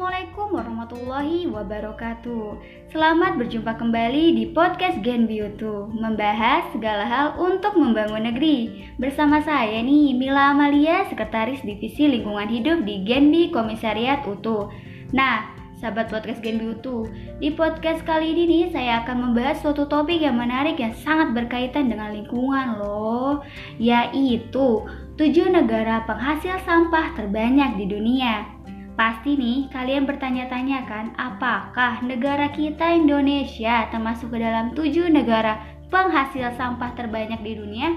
[0.00, 2.44] Assalamualaikum warahmatullahi wabarakatuh.
[2.88, 8.88] Selamat berjumpa kembali di podcast Gen Beauty Membahas segala hal untuk membangun negeri.
[8.96, 14.72] Bersama saya nih Mila Amalia, Sekretaris Divisi Lingkungan Hidup di Genbi Komisariat UTU
[15.12, 20.24] Nah, sahabat podcast Gen Beauty Di podcast kali ini nih saya akan membahas suatu topik
[20.24, 23.44] yang menarik yang sangat berkaitan dengan lingkungan loh
[23.76, 24.80] Yaitu
[25.20, 28.59] tujuh negara penghasil sampah terbanyak di dunia
[29.00, 35.56] Pasti nih kalian bertanya-tanya kan apakah negara kita Indonesia termasuk ke dalam tujuh negara
[35.88, 37.96] penghasil sampah terbanyak di dunia?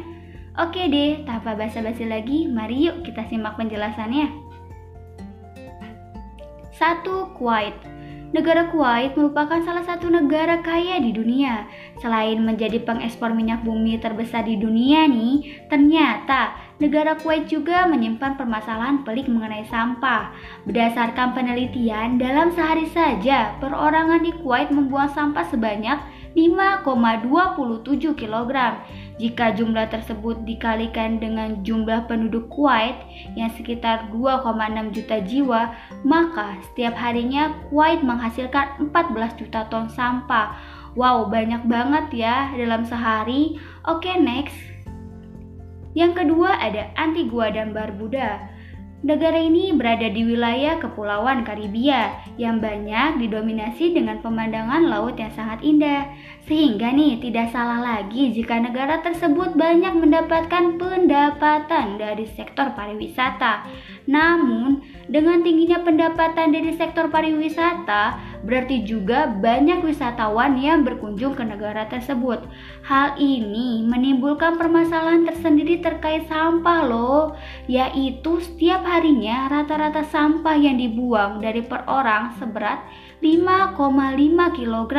[0.56, 4.32] Oke deh, tanpa basa-basi lagi, mari yuk kita simak penjelasannya.
[6.72, 7.36] 1.
[7.36, 7.76] Kuwait
[8.32, 11.68] Negara Kuwait merupakan salah satu negara kaya di dunia.
[12.00, 19.08] Selain menjadi pengekspor minyak bumi terbesar di dunia nih, ternyata negara Kuwait juga menyimpan permasalahan
[19.08, 20.36] pelik mengenai sampah.
[20.68, 25.96] Berdasarkan penelitian, dalam sehari saja perorangan di Kuwait membuang sampah sebanyak
[26.36, 28.52] 5,27 kg.
[29.22, 32.98] Jika jumlah tersebut dikalikan dengan jumlah penduduk Kuwait
[33.38, 34.44] yang sekitar 2,6
[34.92, 35.62] juta jiwa,
[36.04, 40.58] maka setiap harinya Kuwait menghasilkan 14 juta ton sampah.
[40.98, 43.58] Wow, banyak banget ya dalam sehari.
[43.86, 44.73] Oke, next.
[45.94, 48.54] Yang kedua ada Antigua dan Barbuda.
[49.04, 55.60] Negara ini berada di wilayah Kepulauan Karibia yang banyak didominasi dengan pemandangan laut yang sangat
[55.60, 56.08] indah.
[56.48, 63.68] Sehingga nih tidak salah lagi jika negara tersebut banyak mendapatkan pendapatan dari sektor pariwisata.
[64.04, 71.88] Namun, dengan tingginya pendapatan dari sektor pariwisata, berarti juga banyak wisatawan yang berkunjung ke negara
[71.88, 72.44] tersebut.
[72.84, 77.40] Hal ini menimbulkan permasalahan tersendiri terkait sampah loh,
[77.72, 82.84] yaitu setiap harinya rata-rata sampah yang dibuang dari per orang seberat
[83.24, 83.80] 5,5
[84.60, 84.94] kg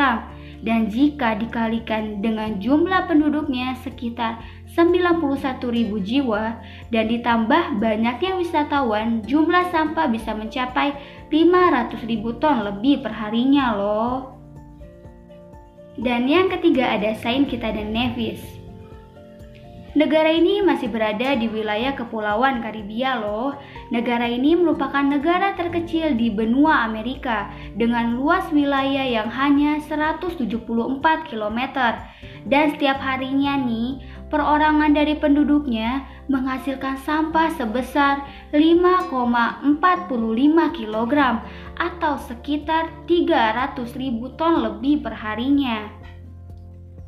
[0.65, 4.41] dan jika dikalikan dengan jumlah penduduknya sekitar
[4.73, 5.61] 91.000
[6.01, 6.57] jiwa
[6.89, 10.97] dan ditambah banyaknya wisatawan, jumlah sampah bisa mencapai
[11.29, 14.33] 500.000 ton lebih perharinya loh.
[16.01, 18.54] Dan yang ketiga ada Saint Kitts dan Nevis.
[19.95, 23.55] Negara ini masih berada di wilayah Kepulauan Karibia loh.
[23.95, 27.47] Negara ini merupakan negara terkecil di benua Amerika
[27.79, 30.51] dengan luas wilayah yang hanya 174
[31.31, 31.59] km.
[32.43, 38.19] Dan setiap harinya nih, perorangan dari penduduknya menghasilkan sampah sebesar
[38.51, 39.79] 5,45
[40.75, 41.13] kg
[41.79, 43.79] atau sekitar 300.000
[44.35, 45.87] ton lebih perharinya.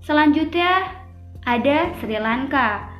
[0.07, 0.96] Selanjutnya,
[1.47, 2.91] ada Sri Lanka.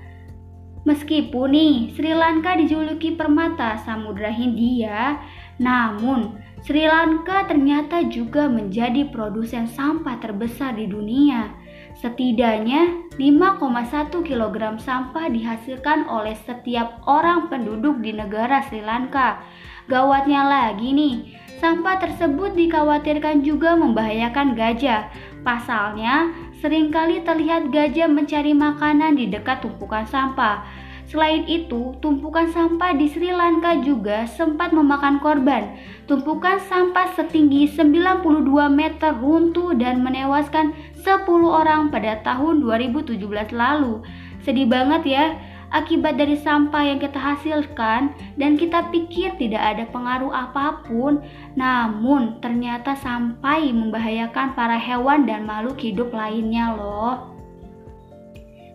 [0.87, 5.19] Meskipun nih Sri Lanka dijuluki permata Samudra Hindia,
[5.59, 11.51] namun Sri Lanka ternyata juga menjadi produsen sampah terbesar di dunia.
[11.99, 19.43] Setidaknya 5,1 kg sampah dihasilkan oleh setiap orang penduduk di negara Sri Lanka.
[19.91, 21.15] Gawatnya lagi nih,
[21.59, 25.09] sampah tersebut dikhawatirkan juga membahayakan gajah.
[25.41, 30.65] Pasalnya, Seringkali terlihat gajah mencari makanan di dekat tumpukan sampah.
[31.05, 35.77] Selain itu, tumpukan sampah di Sri Lanka juga sempat memakan korban.
[36.09, 43.21] Tumpukan sampah setinggi 92 meter runtuh dan menewaskan 10 orang pada tahun 2017
[43.53, 44.01] lalu.
[44.41, 45.25] Sedih banget ya,
[45.71, 51.19] akibat dari sampah yang kita hasilkan dan kita pikir tidak ada pengaruh apa pun,
[51.59, 57.33] namun ternyata sampai membahayakan para hewan dan makhluk hidup lainnya loh.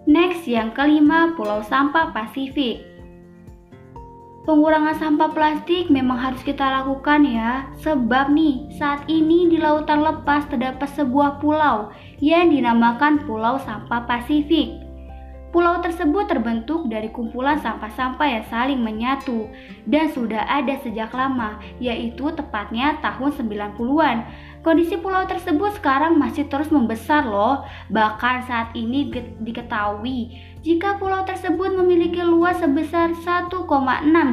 [0.05, 2.93] Next yang kelima, Pulau Sampah Pasifik.
[4.43, 10.51] Pengurangan sampah plastik memang harus kita lakukan ya, sebab nih saat ini di lautan lepas
[10.51, 14.83] terdapat sebuah pulau yang dinamakan Pulau Sampah Pasifik.
[15.53, 19.53] Pulau tersebut terbentuk dari kumpulan sampah-sampah yang saling menyatu
[19.85, 24.17] dan sudah ada sejak lama, yaitu tepatnya tahun 90-an.
[24.65, 29.13] Kondisi pulau tersebut sekarang masih terus membesar loh, bahkan saat ini
[29.45, 33.53] diketahui jika pulau tersebut memiliki luas sebesar 1,6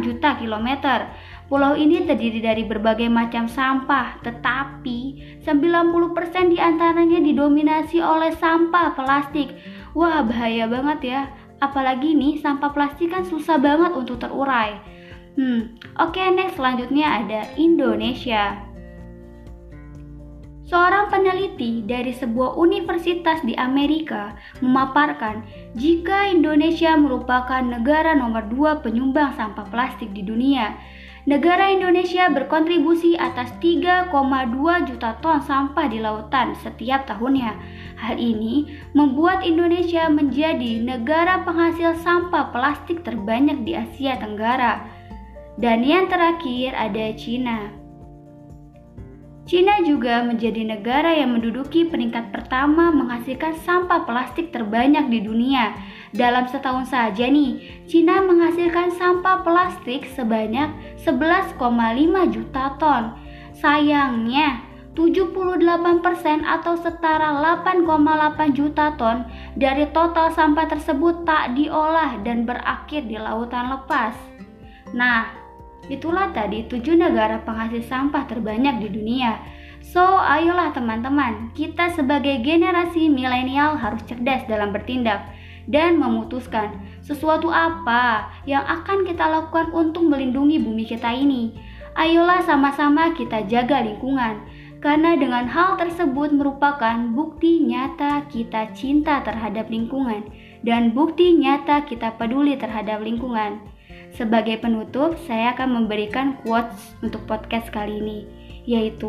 [0.05, 1.11] juta kilometer.
[1.49, 4.99] Pulau ini terdiri dari berbagai macam sampah, tetapi
[5.41, 9.49] 90% di antaranya didominasi oleh sampah plastik
[9.97, 11.21] Wah bahaya banget ya.
[11.59, 14.79] Apalagi nih sampah plastik kan susah banget untuk terurai.
[15.35, 18.59] Hmm, oke okay, next selanjutnya ada Indonesia.
[20.69, 25.41] Seorang peneliti dari sebuah universitas di Amerika memaparkan
[25.73, 30.77] jika Indonesia merupakan negara nomor dua penyumbang sampah plastik di dunia
[31.29, 34.09] Negara Indonesia berkontribusi atas 3,2
[34.89, 37.53] juta ton sampah di lautan setiap tahunnya.
[37.99, 44.87] Hal ini membuat Indonesia menjadi negara penghasil sampah plastik terbanyak di Asia Tenggara.
[45.59, 47.75] Dan yang terakhir ada Cina.
[49.49, 55.73] Cina juga menjadi negara yang menduduki peringkat pertama menghasilkan sampah plastik terbanyak di dunia.
[56.13, 60.69] Dalam setahun saja nih, Cina menghasilkan sampah plastik sebanyak
[61.01, 61.57] 11,5
[62.29, 63.17] juta ton.
[63.57, 65.61] Sayangnya, 78%
[66.43, 69.25] atau setara 8,8 juta ton
[69.55, 74.17] dari total sampah tersebut tak diolah dan berakhir di lautan lepas.
[74.91, 75.39] Nah,
[75.89, 79.41] Itulah tadi tujuh negara penghasil sampah terbanyak di dunia.
[79.81, 85.25] So, ayolah teman-teman, kita sebagai generasi milenial harus cerdas dalam bertindak
[85.65, 91.57] dan memutuskan sesuatu apa yang akan kita lakukan untuk melindungi bumi kita ini.
[91.97, 94.45] Ayolah sama-sama kita jaga lingkungan,
[94.79, 100.23] karena dengan hal tersebut merupakan bukti nyata kita cinta terhadap lingkungan
[100.63, 103.59] dan bukti nyata kita peduli terhadap lingkungan.
[104.15, 108.19] Sebagai penutup, saya akan memberikan quotes untuk podcast kali ini,
[108.65, 109.07] yaitu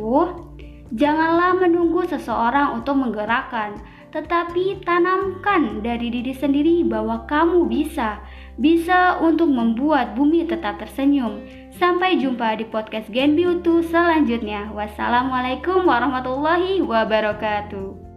[0.90, 3.78] Janganlah menunggu seseorang untuk menggerakkan,
[4.10, 8.18] tetapi tanamkan dari diri sendiri bahwa kamu bisa,
[8.60, 11.40] bisa untuk membuat bumi tetap tersenyum.
[11.80, 14.68] Sampai jumpa di podcast Gen Beauty selanjutnya.
[14.76, 18.09] Wassalamualaikum warahmatullahi wabarakatuh.